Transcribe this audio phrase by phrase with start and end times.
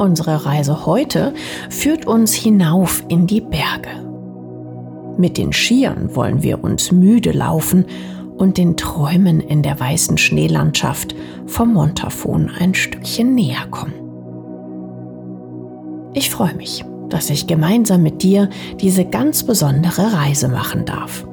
[0.00, 1.34] Unsere Reise heute
[1.68, 4.02] führt uns hinauf in die Berge.
[5.18, 7.84] Mit den Skiern wollen wir uns müde laufen
[8.38, 11.14] und den Träumen in der weißen Schneelandschaft
[11.44, 13.92] vom Montafon ein Stückchen näher kommen.
[16.14, 18.48] Ich freue mich, dass ich gemeinsam mit dir
[18.80, 21.26] diese ganz besondere Reise machen darf.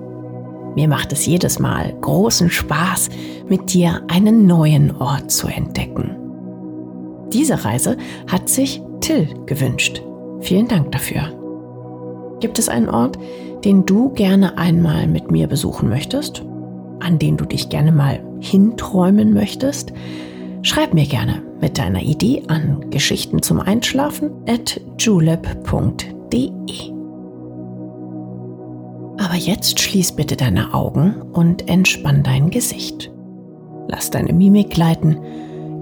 [0.75, 3.11] Mir macht es jedes Mal großen Spaß,
[3.47, 6.26] mit dir einen neuen Ort zu entdecken.
[7.33, 7.97] Diese Reise
[8.31, 10.01] hat sich Till gewünscht.
[10.41, 11.21] Vielen Dank dafür.
[12.39, 13.17] Gibt es einen Ort,
[13.63, 16.43] den du gerne einmal mit mir besuchen möchtest?
[16.99, 19.93] An den du dich gerne mal hinträumen möchtest?
[20.61, 26.51] Schreib mir gerne mit deiner Idee an Geschichten zum Einschlafen at julep.de.
[29.19, 33.11] Aber jetzt schließ bitte deine Augen und entspann dein Gesicht.
[33.87, 35.17] Lass deine Mimik gleiten,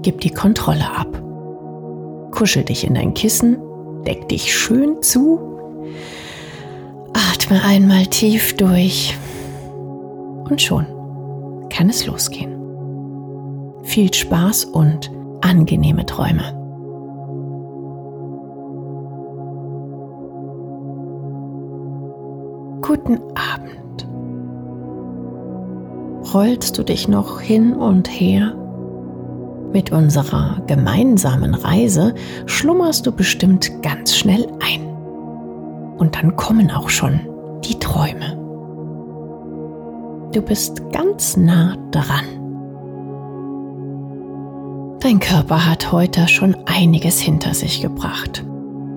[0.02, 1.25] gib die Kontrolle ab.
[2.36, 3.56] Kuschel dich in dein Kissen,
[4.04, 5.40] deck dich schön zu,
[7.14, 9.16] atme einmal tief durch
[10.50, 10.84] und schon
[11.70, 12.54] kann es losgehen.
[13.84, 16.52] Viel Spaß und angenehme Träume.
[22.82, 24.06] Guten Abend.
[26.34, 28.65] Rollst du dich noch hin und her?
[29.76, 32.14] Mit unserer gemeinsamen Reise
[32.46, 34.86] schlummerst du bestimmt ganz schnell ein.
[35.98, 37.20] Und dann kommen auch schon
[37.62, 38.38] die Träume.
[40.32, 42.24] Du bist ganz nah dran.
[45.00, 48.46] Dein Körper hat heute schon einiges hinter sich gebracht.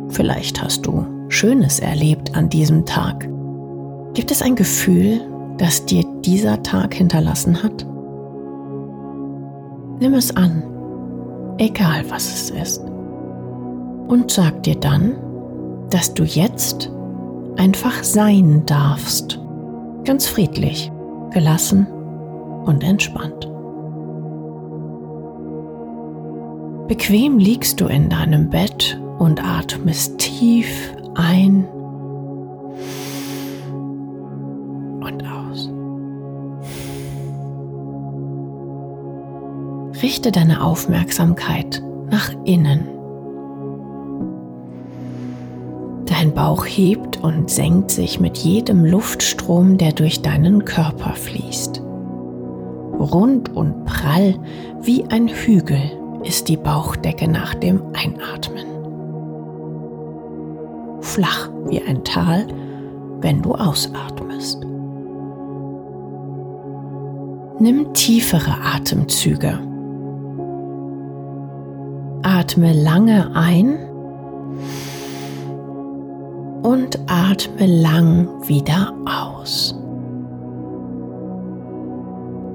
[0.07, 3.27] Vielleicht hast du Schönes erlebt an diesem Tag.
[4.13, 5.19] Gibt es ein Gefühl,
[5.57, 7.85] das dir dieser Tag hinterlassen hat?
[9.99, 10.63] Nimm es an,
[11.57, 12.81] egal was es ist.
[14.07, 15.15] Und sag dir dann,
[15.89, 16.91] dass du jetzt
[17.57, 19.39] einfach sein darfst.
[20.05, 20.91] Ganz friedlich,
[21.31, 21.85] gelassen
[22.65, 23.49] und entspannt.
[26.87, 31.67] Bequem liegst du in deinem Bett und atmest tief ein
[40.09, 42.83] Richte deine Aufmerksamkeit nach innen.
[46.07, 51.83] Dein Bauch hebt und senkt sich mit jedem Luftstrom, der durch deinen Körper fließt.
[52.97, 54.33] Rund und prall
[54.81, 55.91] wie ein Hügel
[56.23, 58.65] ist die Bauchdecke nach dem Einatmen.
[61.01, 62.47] Flach wie ein Tal,
[63.21, 64.65] wenn du ausatmest.
[67.59, 69.68] Nimm tiefere Atemzüge
[72.21, 73.77] Atme lange ein
[76.63, 79.75] und atme lang wieder aus.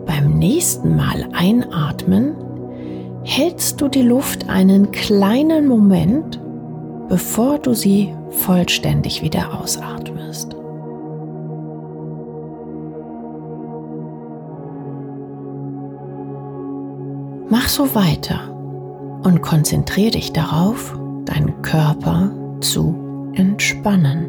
[0.06, 2.34] Beim nächsten Mal einatmen
[3.22, 6.38] hältst du die Luft einen kleinen Moment,
[7.08, 10.54] bevor du sie vollständig wieder ausatmest.
[17.48, 18.53] Mach so weiter
[19.24, 22.30] und konzentriere dich darauf, deinen Körper
[22.60, 22.94] zu
[23.34, 24.28] entspannen.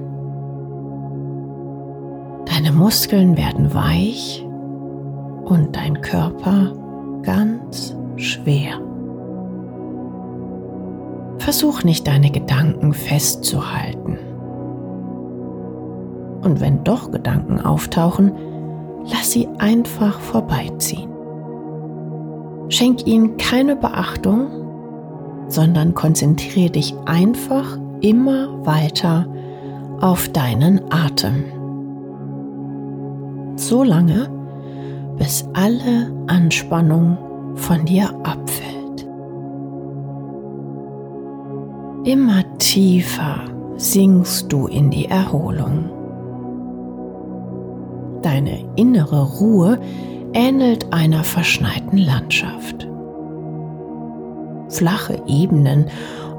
[2.45, 4.45] Deine Muskeln werden weich
[5.43, 6.73] und dein Körper
[7.21, 8.79] ganz schwer.
[11.39, 14.17] Versuch nicht deine Gedanken festzuhalten.
[16.41, 18.31] Und wenn doch Gedanken auftauchen,
[19.03, 21.09] lass sie einfach vorbeiziehen.
[22.69, 24.64] Schenk ihnen keine Beachtung
[25.47, 29.27] sondern konzentriere dich einfach immer weiter
[30.01, 31.45] auf deinen Atem.
[33.55, 34.29] So lange,
[35.17, 37.17] bis alle Anspannung
[37.55, 39.07] von dir abfällt.
[42.03, 43.37] Immer tiefer
[43.77, 45.89] sinkst du in die Erholung.
[48.21, 49.79] Deine innere Ruhe
[50.33, 52.87] ähnelt einer verschneiten Landschaft.
[54.69, 55.85] Flache Ebenen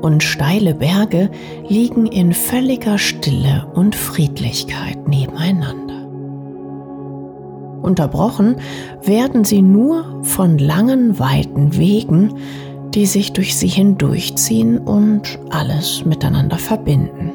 [0.02, 1.30] und steile Berge
[1.68, 5.86] liegen in völliger Stille und Friedlichkeit nebeneinander.
[7.82, 8.56] Unterbrochen
[9.02, 12.34] werden sie nur von langen, weiten Wegen,
[12.94, 17.32] die sich durch sie hindurchziehen und alles miteinander verbinden.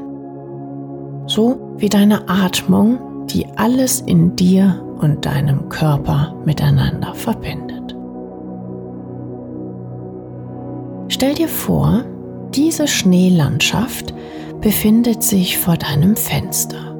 [1.28, 7.81] So wie deine Atmung, die alles in dir und deinem Körper miteinander verbindet.
[11.12, 12.06] Stell dir vor,
[12.56, 14.13] diese Schneelandschaft
[14.62, 16.96] befindet sich vor deinem Fenster.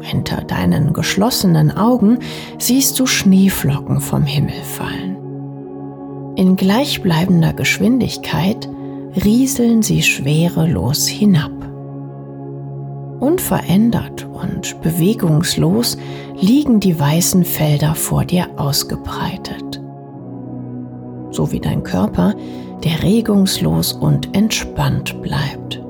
[0.00, 2.18] Hinter deinen geschlossenen Augen
[2.58, 5.16] siehst du Schneeflocken vom Himmel fallen.
[6.34, 8.68] In gleichbleibender Geschwindigkeit
[9.24, 11.52] rieseln sie schwerelos hinab.
[13.20, 15.98] Unverändert und bewegungslos
[16.34, 19.85] liegen die weißen Felder vor dir ausgebreitet.
[21.36, 22.34] So wie dein Körper,
[22.82, 25.82] der regungslos und entspannt bleibt,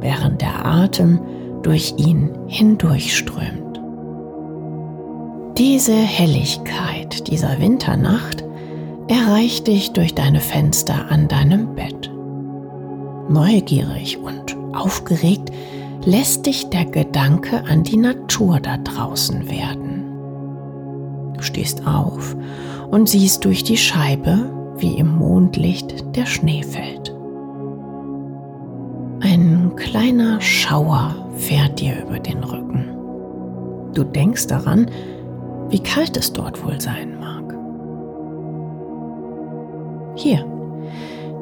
[0.00, 1.18] während der Atem
[1.62, 3.80] durch ihn hindurchströmt.
[5.56, 8.44] Diese Helligkeit dieser Winternacht
[9.08, 12.12] erreicht dich durch deine Fenster an deinem Bett.
[13.30, 15.50] Neugierig und aufgeregt
[16.04, 21.32] lässt dich der Gedanke an die Natur da draußen werden.
[21.34, 22.36] Du stehst auf
[22.90, 27.14] und siehst durch die Scheibe, wie im Mondlicht der Schnee fällt.
[29.20, 32.88] Ein kleiner Schauer fährt dir über den Rücken.
[33.94, 34.90] Du denkst daran,
[35.68, 37.56] wie kalt es dort wohl sein mag.
[40.16, 40.44] Hier,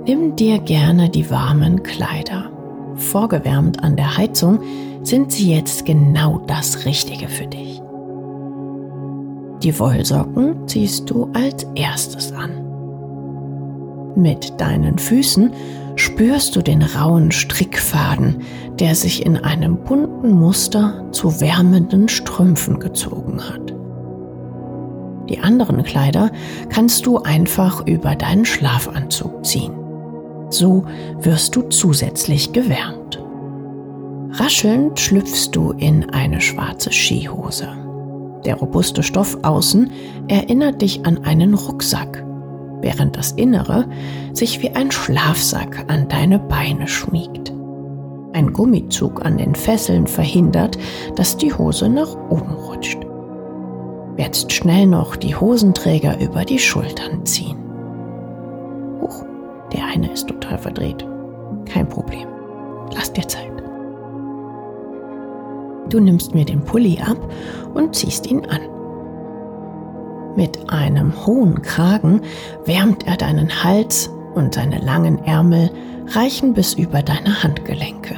[0.07, 2.51] nimm dir gerne die warmen Kleider.
[2.95, 4.61] Vorgewärmt an der Heizung
[5.03, 7.81] sind sie jetzt genau das Richtige für dich.
[9.63, 12.60] Die Wollsocken ziehst du als erstes an.
[14.17, 15.53] Mit deinen Füßen
[15.97, 18.39] spürst du den rauen Strickfaden,
[18.79, 23.75] der sich in einem bunten Muster zu wärmenden Strümpfen gezogen hat.
[25.29, 26.33] Die anderen Kleider
[26.71, 29.73] kannst du einfach über deinen Schlafanzug ziehen.
[30.49, 30.85] So
[31.21, 33.23] wirst du zusätzlich gewärmt.
[34.33, 37.69] Raschelnd schlüpfst du in eine schwarze Skihose.
[38.45, 39.91] Der robuste Stoff außen
[40.29, 42.25] erinnert dich an einen Rucksack,
[42.81, 43.89] während das Innere
[44.33, 47.53] sich wie ein Schlafsack an deine Beine schmiegt.
[48.33, 50.79] Ein Gummizug an den Fesseln verhindert,
[51.17, 52.99] dass die Hose nach oben rutscht.
[54.17, 57.59] Jetzt schnell noch die Hosenträger über die Schultern ziehen.
[59.01, 59.25] Huch,
[59.73, 61.07] der eine ist total verdreht.
[61.67, 62.29] Kein Problem.
[62.95, 63.51] Lass dir Zeit.
[65.89, 67.19] Du nimmst mir den Pulli ab
[67.75, 68.61] und ziehst ihn an.
[70.37, 72.21] Mit einem hohen Kragen
[72.65, 75.71] wärmt er deinen Hals und seine langen Ärmel
[76.09, 78.17] reichen bis über deine Handgelenke.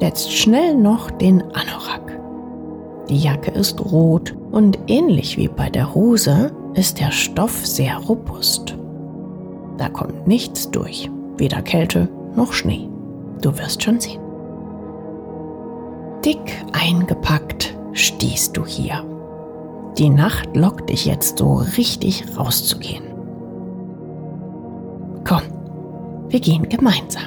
[0.00, 2.18] Jetzt schnell noch den Anorak.
[3.08, 8.76] Die Jacke ist rot und ähnlich wie bei der Hose ist der Stoff sehr robust.
[9.78, 12.88] Da kommt nichts durch, weder Kälte noch Schnee.
[13.40, 14.20] Du wirst schon sehen.
[16.24, 19.04] Dick eingepackt stehst du hier
[19.98, 23.02] die Nacht lockt dich jetzt so richtig rauszugehen.
[25.24, 25.42] Komm,
[26.28, 27.24] wir gehen gemeinsam.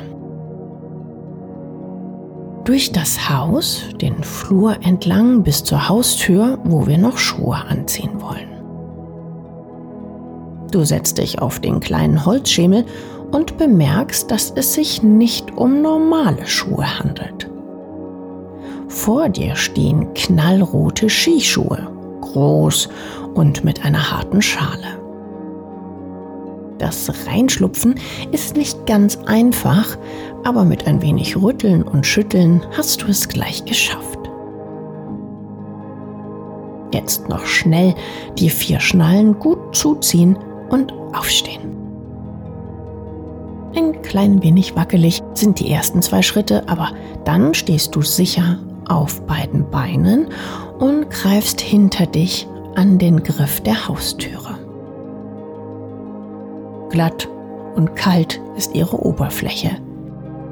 [2.63, 8.47] Durch das Haus, den Flur entlang bis zur Haustür, wo wir noch Schuhe anziehen wollen.
[10.71, 12.85] Du setzt dich auf den kleinen Holzschemel
[13.31, 17.49] und bemerkst, dass es sich nicht um normale Schuhe handelt.
[18.87, 21.91] Vor dir stehen knallrote Skischuhe
[22.33, 22.89] groß
[23.33, 24.99] und mit einer harten Schale.
[26.77, 27.95] Das Reinschlupfen
[28.31, 29.97] ist nicht ganz einfach,
[30.43, 34.17] aber mit ein wenig Rütteln und Schütteln hast du es gleich geschafft.
[36.91, 37.93] Jetzt noch schnell
[38.37, 40.37] die vier Schnallen gut zuziehen
[40.69, 41.61] und aufstehen.
[43.75, 46.91] Ein klein wenig wackelig sind die ersten zwei Schritte, aber
[47.23, 48.57] dann stehst du sicher
[48.89, 50.27] auf beiden Beinen
[50.81, 54.57] und greifst hinter dich an den Griff der Haustüre.
[56.89, 57.29] Glatt
[57.75, 59.77] und kalt ist ihre Oberfläche.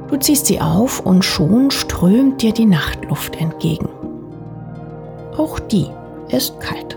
[0.07, 3.89] Du ziehst sie auf und schon strömt dir die Nachtluft entgegen.
[5.36, 5.88] Auch die
[6.29, 6.95] ist kalt.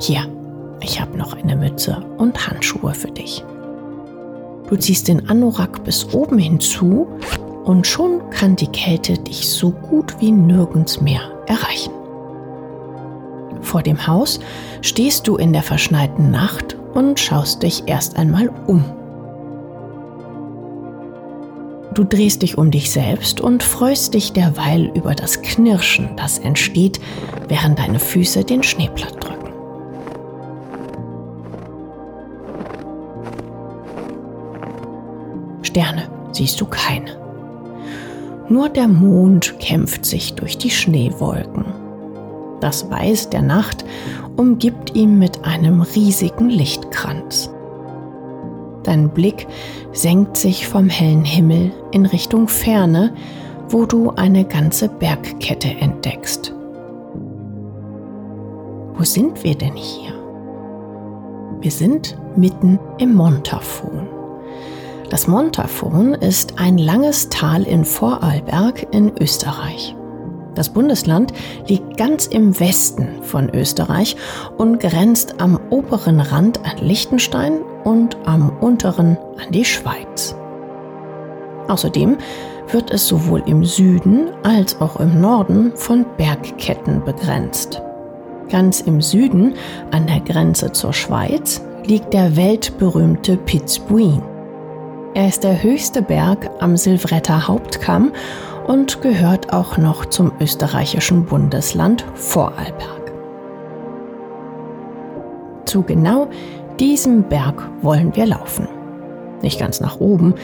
[0.00, 0.26] Hier,
[0.80, 3.44] ich habe noch eine Mütze und Handschuhe für dich.
[4.68, 7.06] Du ziehst den Anorak bis oben hinzu
[7.68, 11.92] und schon kann die Kälte dich so gut wie nirgends mehr erreichen.
[13.60, 14.40] Vor dem Haus
[14.80, 18.82] stehst du in der verschneiten Nacht und schaust dich erst einmal um.
[21.92, 26.98] Du drehst dich um dich selbst und freust dich derweil über das Knirschen, das entsteht,
[27.48, 29.52] während deine Füße den Schnee platt drücken.
[35.60, 37.27] Sterne siehst du keine.
[38.48, 41.66] Nur der Mond kämpft sich durch die Schneewolken.
[42.60, 43.84] Das Weiß der Nacht
[44.36, 47.50] umgibt ihn mit einem riesigen Lichtkranz.
[48.84, 49.46] Dein Blick
[49.92, 53.12] senkt sich vom hellen Himmel in Richtung Ferne,
[53.68, 56.54] wo du eine ganze Bergkette entdeckst.
[58.94, 60.14] Wo sind wir denn hier?
[61.60, 64.17] Wir sind mitten im Montafon.
[65.10, 69.96] Das Montafon ist ein langes Tal in Vorarlberg in Österreich.
[70.54, 71.32] Das Bundesland
[71.66, 74.16] liegt ganz im Westen von Österreich
[74.58, 80.36] und grenzt am oberen Rand an Liechtenstein und am unteren an die Schweiz.
[81.68, 82.18] Außerdem
[82.70, 87.80] wird es sowohl im Süden als auch im Norden von Bergketten begrenzt.
[88.50, 89.54] Ganz im Süden,
[89.90, 94.22] an der Grenze zur Schweiz, liegt der weltberühmte Pitzbuin.
[95.18, 98.12] Er ist der höchste Berg am Silvretter Hauptkamm
[98.68, 103.12] und gehört auch noch zum österreichischen Bundesland Vorarlberg.
[105.64, 106.28] Zu genau
[106.78, 108.68] diesem Berg wollen wir laufen.
[109.42, 110.36] Nicht ganz nach oben,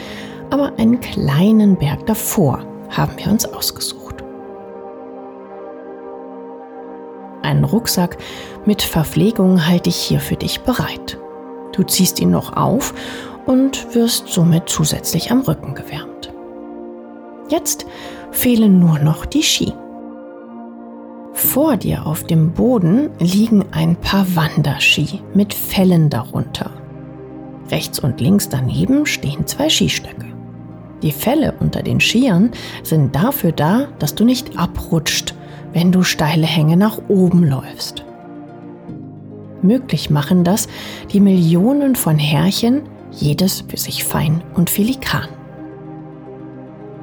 [0.50, 4.25] aber einen kleinen Berg davor haben wir uns ausgesucht.
[7.43, 8.16] Einen Rucksack
[8.64, 11.16] mit Verpflegung halte ich hier für dich bereit.
[11.71, 12.93] Du ziehst ihn noch auf
[13.47, 16.33] und wirst somit zusätzlich am Rücken gewärmt.
[17.49, 17.87] Jetzt
[18.31, 19.73] fehlen nur noch die Ski.
[21.35, 26.71] Vor dir auf dem Boden liegen ein paar Wanderski mit Fellen darunter.
[27.71, 30.27] Rechts und links daneben stehen zwei Skistöcke.
[31.03, 32.51] Die Felle unter den Skiern
[32.83, 35.35] sind dafür da, dass du nicht abrutscht,
[35.73, 38.05] wenn du steile Hänge nach oben läufst.
[39.61, 40.69] Möglich machen das
[41.13, 42.83] die Millionen von Härchen,
[43.16, 45.28] jedes für sich fein und filigran.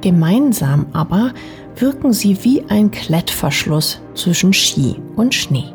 [0.00, 1.32] Gemeinsam aber
[1.76, 5.72] wirken sie wie ein Klettverschluss zwischen Ski und Schnee.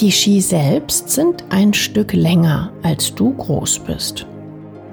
[0.00, 4.26] Die Ski selbst sind ein Stück länger, als du groß bist.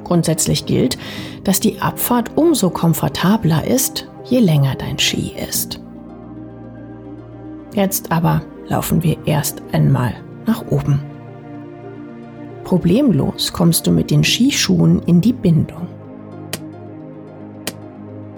[0.04, 0.98] Grundsätzlich gilt,
[1.44, 5.80] dass die Abfahrt umso komfortabler ist, je länger dein Ski ist.
[7.74, 10.14] Jetzt aber laufen wir erst einmal
[10.46, 11.11] nach oben.
[12.64, 15.88] Problemlos kommst du mit den Skischuhen in die Bindung.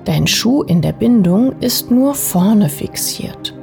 [0.06, 3.56] Dein Schuh in der Bindung ist nur vorne fixiert.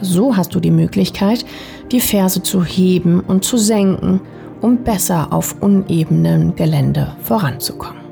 [0.00, 1.44] So hast du die Möglichkeit,
[1.90, 4.20] die Ferse zu heben und zu senken,
[4.60, 8.02] um besser auf unebenem Gelände voranzukommen.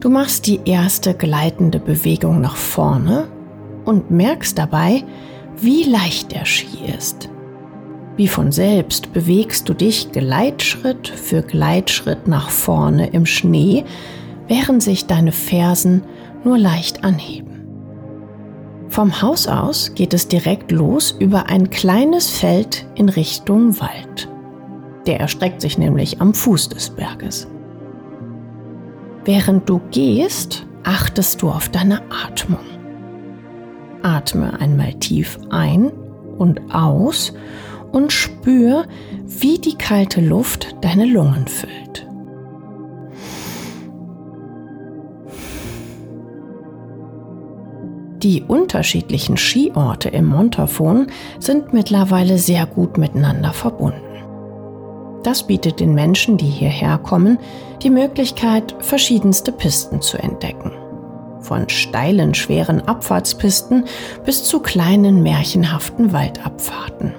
[0.00, 3.28] Du machst die erste gleitende Bewegung nach vorne
[3.84, 5.04] und merkst dabei,
[5.60, 7.28] wie leicht der Ski ist.
[8.16, 13.84] Wie von selbst bewegst du dich Gleitschritt für Gleitschritt nach vorne im Schnee,
[14.48, 16.02] während sich deine Fersen
[16.44, 17.52] nur leicht anheben.
[18.88, 24.28] Vom Haus aus geht es direkt los über ein kleines Feld in Richtung Wald.
[25.06, 27.48] Der erstreckt sich nämlich am Fuß des Berges.
[29.24, 32.60] Während du gehst, achtest du auf deine Atmung.
[34.02, 35.90] Atme einmal tief ein
[36.36, 37.32] und aus
[37.92, 38.86] und spür,
[39.26, 42.06] wie die kalte Luft deine Lungen füllt.
[48.22, 51.08] Die unterschiedlichen Skiorte im Montafon
[51.40, 53.98] sind mittlerweile sehr gut miteinander verbunden.
[55.24, 57.38] Das bietet den Menschen, die hierher kommen,
[57.82, 60.70] die Möglichkeit, verschiedenste Pisten zu entdecken.
[61.40, 63.86] Von steilen, schweren Abfahrtspisten
[64.24, 67.14] bis zu kleinen, märchenhaften Waldabfahrten.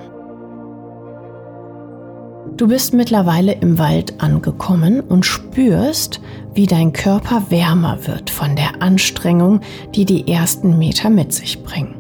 [2.57, 6.22] Du bist mittlerweile im Wald angekommen und spürst,
[6.53, 9.62] wie dein Körper wärmer wird von der Anstrengung,
[9.95, 11.95] die die ersten Meter mit sich bringen.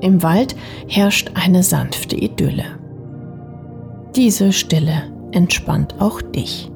[0.00, 0.56] Im Wald
[0.88, 2.64] herrscht eine sanfte Idylle.
[4.16, 6.70] Diese Stille entspannt auch dich.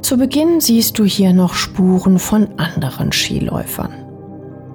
[0.00, 3.92] Zu Beginn siehst du hier noch Spuren von anderen Skiläufern.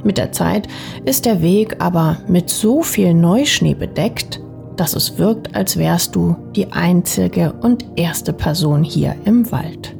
[0.03, 0.67] Mit der Zeit
[1.05, 4.39] ist der Weg aber mit so viel Neuschnee bedeckt,
[4.77, 9.95] dass es wirkt, als wärst du die einzige und erste Person hier im Wald.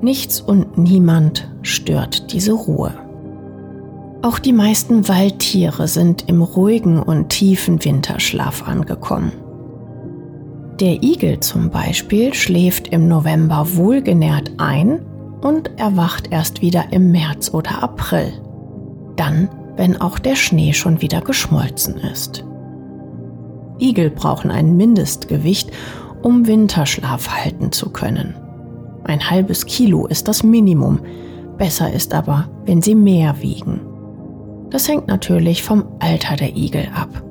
[0.00, 2.92] Nichts und niemand stört diese Ruhe.
[4.22, 9.32] Auch die meisten Waldtiere sind im ruhigen und tiefen Winterschlaf angekommen.
[10.80, 15.04] Der Igel zum Beispiel schläft im November wohlgenährt ein
[15.40, 18.32] und erwacht erst wieder im März oder April.
[19.16, 22.44] Dann, wenn auch der Schnee schon wieder geschmolzen ist.
[23.78, 25.70] Igel brauchen ein Mindestgewicht,
[26.22, 28.34] um Winterschlaf halten zu können.
[29.04, 31.00] Ein halbes Kilo ist das Minimum.
[31.58, 33.80] Besser ist aber, wenn sie mehr wiegen.
[34.70, 37.22] Das hängt natürlich vom Alter der Igel ab.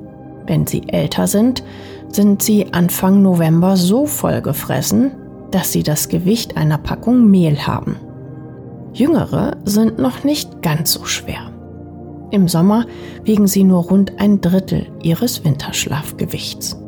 [0.46, 1.64] Wenn sie älter sind,
[2.08, 5.12] sind sie Anfang November so vollgefressen,
[5.50, 7.96] dass sie das Gewicht einer Packung Mehl haben.
[8.92, 11.51] Jüngere sind noch nicht ganz so schwer.
[12.32, 12.86] Im Sommer
[13.24, 16.78] wiegen sie nur rund ein Drittel ihres Winterschlafgewichts.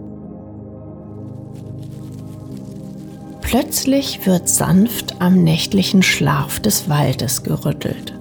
[3.43, 8.15] Plötzlich wird sanft am nächtlichen Schlaf des Waldes gerüttelt.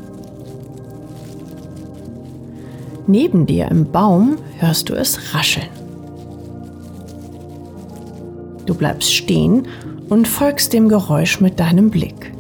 [3.08, 5.70] Neben dir im Baum hörst du es rascheln.
[8.66, 9.68] Du bleibst stehen
[10.10, 12.34] und folgst dem Geräusch mit deinem Blick.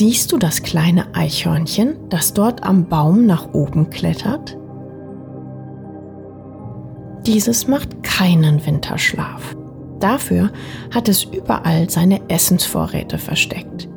[0.00, 4.56] Siehst du das kleine Eichhörnchen, das dort am Baum nach oben klettert?
[7.26, 9.54] Dieses macht keinen Winterschlaf.
[9.98, 10.52] Dafür
[10.90, 13.90] hat es überall seine Essensvorräte versteckt.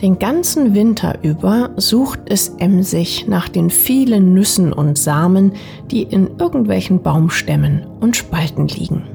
[0.00, 5.52] Den ganzen Winter über sucht es emsig nach den vielen Nüssen und Samen,
[5.90, 9.13] die in irgendwelchen Baumstämmen und Spalten liegen.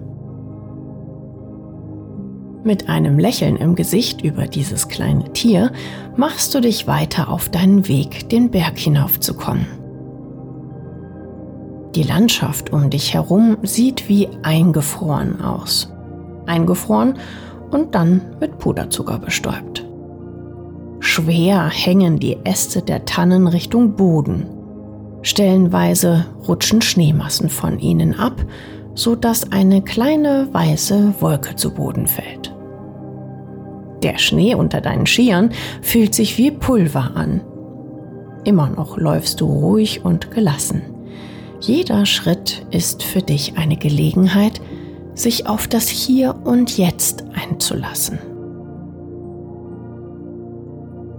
[2.64, 5.72] Mit einem Lächeln im Gesicht über dieses kleine Tier
[6.18, 9.66] machst du dich weiter auf deinen Weg, den Berg hinaufzukommen.
[11.96, 15.92] Die Landschaft um dich herum sieht wie eingefroren aus.
[16.48, 17.16] Eingefroren
[17.72, 19.86] und dann mit Puderzucker bestäubt.
[21.00, 24.46] Schwer hängen die Äste der Tannen Richtung Boden.
[25.22, 28.46] Stellenweise rutschen Schneemassen von ihnen ab,
[29.00, 32.54] so dass eine kleine weiße Wolke zu Boden fällt.
[34.04, 37.40] Der Schnee unter deinen Skiern fühlt sich wie Pulver an.
[38.44, 40.82] Immer noch läufst du ruhig und gelassen.
[41.62, 44.60] Jeder Schritt ist für dich eine Gelegenheit,
[45.14, 48.20] sich auf das Hier und Jetzt einzulassen.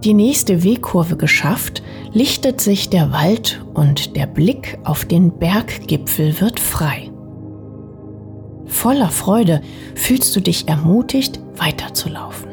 [0.05, 6.61] Die nächste Wegkurve geschafft, lichtet sich der Wald und der Blick auf den Berggipfel wird
[6.61, 7.10] frei.
[8.71, 9.61] Voller Freude
[9.95, 12.49] fühlst du dich ermutigt, weiterzulaufen.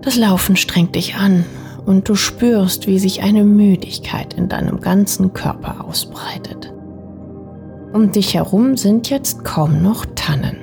[0.00, 1.44] Das Laufen strengt dich an
[1.86, 6.72] und du spürst, wie sich eine Müdigkeit in deinem ganzen Körper ausbreitet.
[7.92, 10.56] Um dich herum sind jetzt kaum noch Tannen.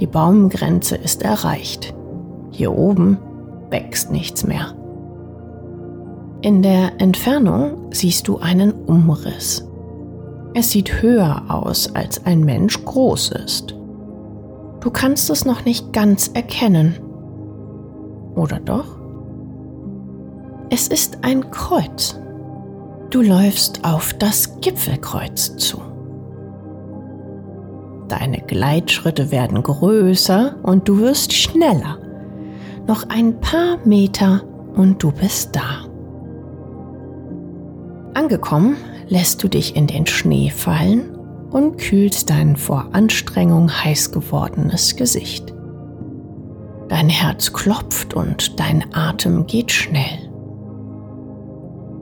[0.00, 1.94] Die Baumgrenze ist erreicht.
[2.50, 3.16] Hier oben
[3.70, 4.74] wächst nichts mehr.
[6.42, 9.66] In der Entfernung siehst du einen Umriss.
[10.58, 13.74] Es sieht höher aus, als ein Mensch groß ist.
[14.80, 16.96] Du kannst es noch nicht ganz erkennen,
[18.34, 18.86] oder doch?
[20.70, 22.18] Es ist ein Kreuz.
[23.10, 25.78] Du läufst auf das Gipfelkreuz zu.
[28.08, 31.98] Deine Gleitschritte werden größer und du wirst schneller.
[32.86, 34.40] Noch ein paar Meter
[34.74, 35.84] und du bist da.
[38.14, 41.16] Angekommen lässt du dich in den Schnee fallen
[41.50, 45.54] und kühlst dein vor Anstrengung heiß gewordenes Gesicht.
[46.88, 50.30] Dein Herz klopft und dein Atem geht schnell.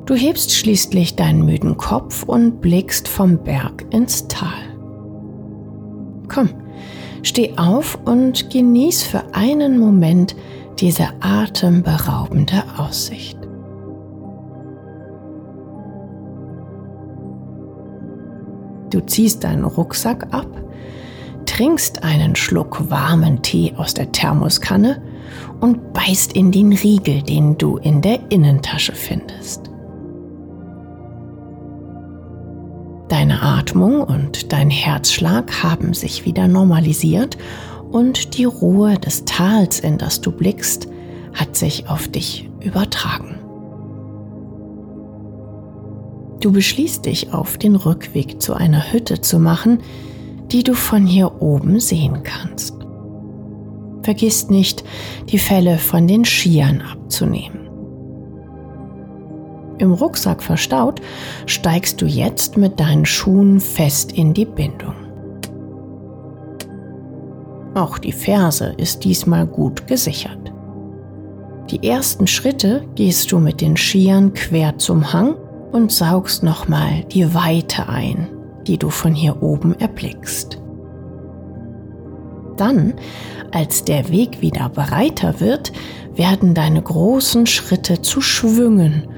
[0.07, 4.53] Du hebst schließlich deinen müden Kopf und blickst vom Berg ins Tal.
[6.29, 6.51] Komm,
[7.23, 10.37] steh auf und genieß für einen Moment
[10.79, 13.39] diese atemberaubende Aussicht.
[18.95, 20.47] Du ziehst deinen Rucksack ab
[21.47, 25.01] trinkst einen Schluck warmen Tee aus der Thermoskanne
[25.61, 29.71] und beißt in den Riegel, den du in der Innentasche findest.
[33.09, 37.39] Deine Atmung und dein Herzschlag haben sich wieder normalisiert
[37.93, 40.89] und die Ruhe des Tals, in das du blickst,
[41.35, 43.44] hat sich auf dich übertragen.
[46.45, 49.79] Du beschließt dich auf den Rückweg zu einer Hütte zu machen,
[50.53, 52.75] die du von hier oben sehen kannst.
[54.03, 54.85] Vergiss nicht,
[55.31, 57.61] die Felle von den Skiern abzunehmen.
[59.79, 61.01] Im Rucksack verstaut,
[61.47, 64.97] steigst du jetzt mit deinen Schuhen fest in die Bindung.
[67.73, 70.53] Auch die Ferse ist diesmal gut gesichert.
[71.71, 75.37] Die ersten Schritte gehst du mit den Skiern quer zum Hang
[75.75, 78.29] und saugst nochmal die Weite ein,
[78.65, 80.61] die du von hier oben erblickst.
[82.57, 82.95] Dann,
[83.51, 85.73] als der Weg wieder breiter wird,
[86.15, 89.09] werden deine großen Schritte zu Schwüngen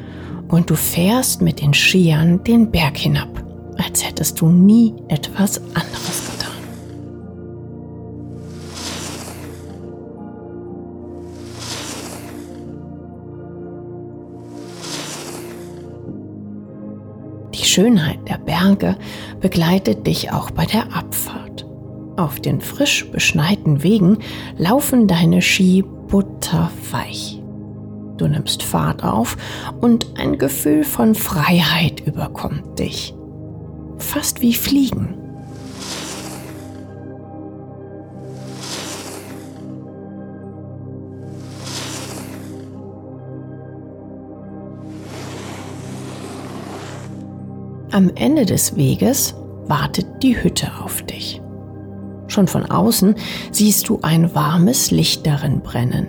[0.48, 3.44] und du fährst mit den Skiern den Berg hinab,
[3.76, 6.35] als hättest du nie etwas anderes getan.
[17.76, 18.96] Schönheit der Berge
[19.38, 21.66] begleitet dich auch bei der Abfahrt.
[22.16, 24.16] Auf den frisch beschneiten Wegen
[24.56, 27.42] laufen deine Ski butterweich.
[28.16, 29.36] Du nimmst Fahrt auf
[29.82, 33.14] und ein Gefühl von Freiheit überkommt dich.
[33.98, 35.25] Fast wie Fliegen.
[47.96, 49.34] Am Ende des Weges
[49.68, 51.40] wartet die Hütte auf dich.
[52.26, 53.14] Schon von außen
[53.52, 56.06] siehst du ein warmes Licht darin brennen.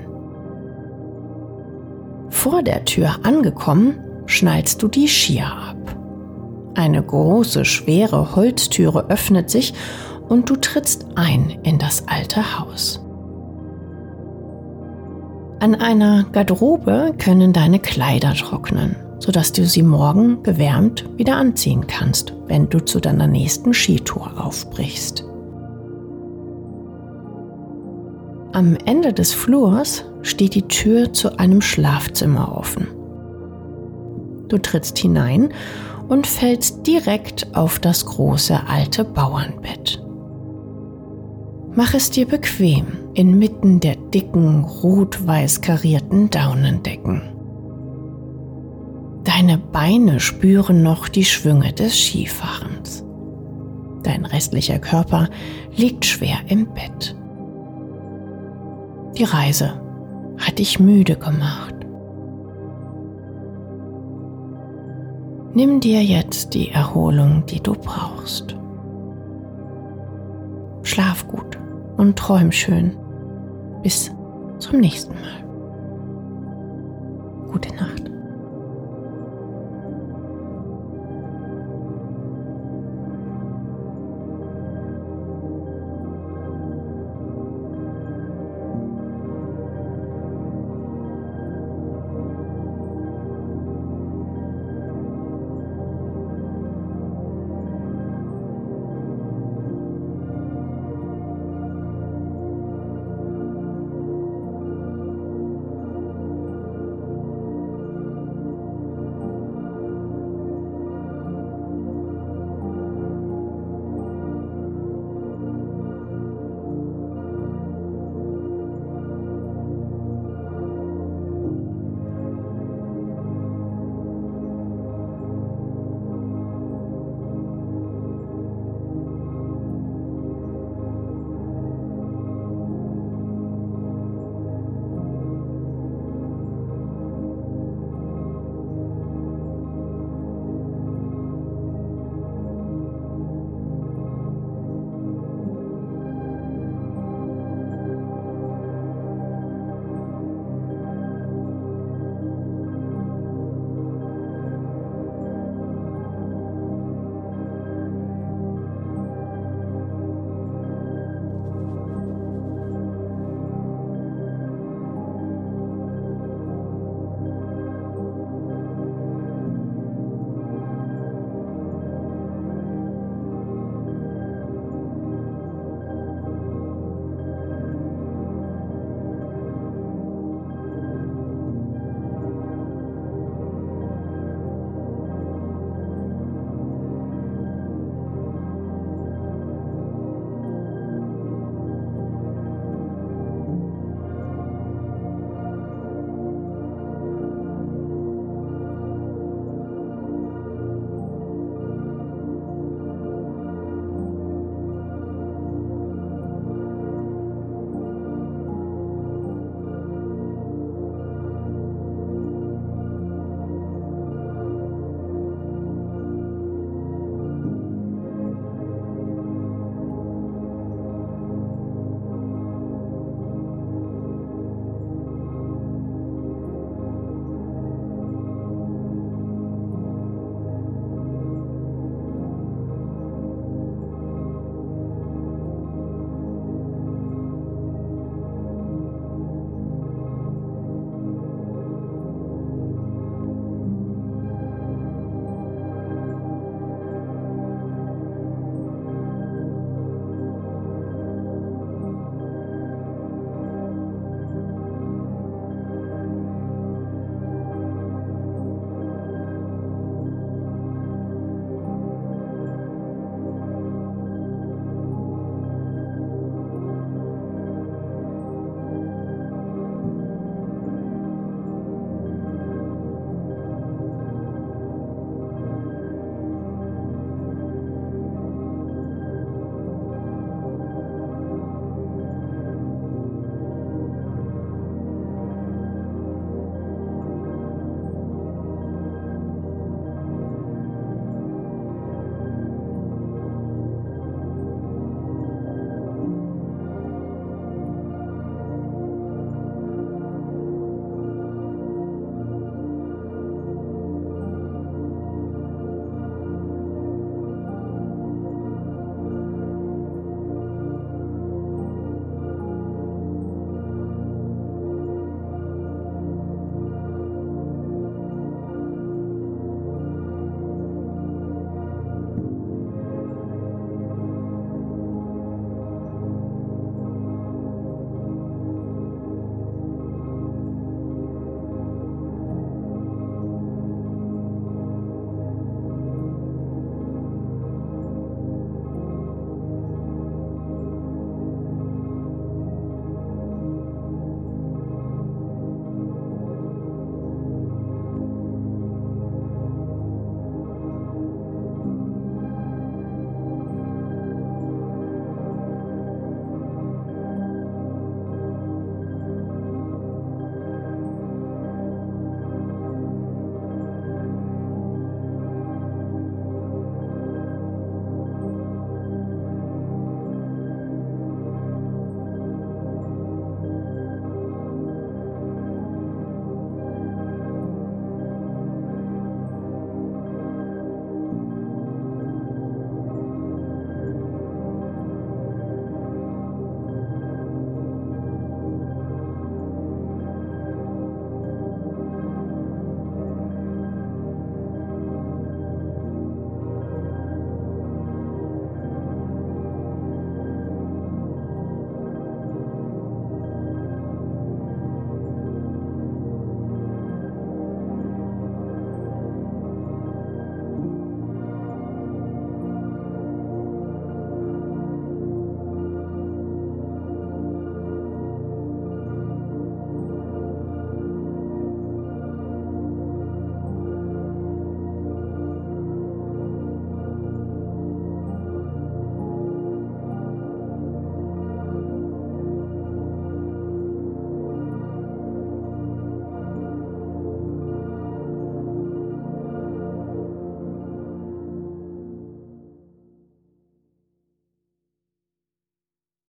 [2.28, 5.98] Vor der Tür angekommen, schnallst du die Skier ab.
[6.76, 9.74] Eine große, schwere Holztüre öffnet sich
[10.28, 13.02] und du trittst ein in das alte Haus.
[15.62, 22.34] An einer Garderobe können deine Kleider trocknen, sodass du sie morgen gewärmt wieder anziehen kannst,
[22.48, 25.26] wenn du zu deiner nächsten Skitour aufbrichst.
[28.54, 32.88] Am Ende des Flurs steht die Tür zu einem Schlafzimmer offen.
[34.48, 35.50] Du trittst hinein
[36.08, 40.02] und fällst direkt auf das große alte Bauernbett.
[41.76, 47.37] Mach es dir bequem inmitten der dicken, rot-weiß karierten Daunendecken.
[49.28, 53.04] Deine Beine spüren noch die Schwünge des Skifahrens.
[54.02, 55.28] Dein restlicher Körper
[55.76, 57.14] liegt schwer im Bett.
[59.18, 59.82] Die Reise
[60.38, 61.76] hat dich müde gemacht.
[65.54, 68.56] Nimm dir jetzt die Erholung, die du brauchst.
[70.84, 71.60] Schlaf gut
[71.98, 72.96] und träum schön.
[73.84, 74.10] Bis
[74.60, 75.47] zum nächsten Mal.